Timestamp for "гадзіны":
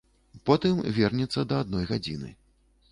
1.95-2.37